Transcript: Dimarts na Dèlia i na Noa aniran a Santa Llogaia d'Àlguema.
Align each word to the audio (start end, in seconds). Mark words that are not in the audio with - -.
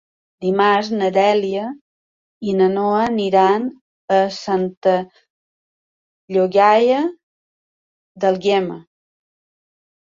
Dimarts 0.43 0.87
na 1.01 1.09
Dèlia 1.17 1.65
i 2.51 2.55
na 2.61 2.69
Noa 2.77 3.03
aniran 3.11 3.69
a 4.17 4.23
Santa 4.39 4.95
Llogaia 6.39 7.07
d'Àlguema. 8.25 8.83